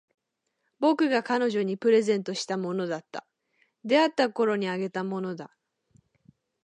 [0.79, 3.23] 僕が彼女にプレゼントしたものだった。
[3.85, 5.55] 出会ったころにあげたものだ。